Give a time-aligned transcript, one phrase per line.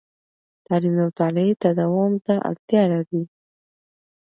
[0.65, 3.23] تعلیم د مطالعې تداوم ته اړتیا لري.